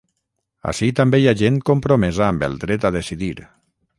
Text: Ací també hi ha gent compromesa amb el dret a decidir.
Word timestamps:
Ací 0.71 0.87
també 0.99 1.19
hi 1.23 1.27
ha 1.31 1.35
gent 1.41 1.59
compromesa 1.71 2.25
amb 2.29 2.47
el 2.49 2.57
dret 2.65 2.87
a 2.89 2.93
decidir. 2.99 3.33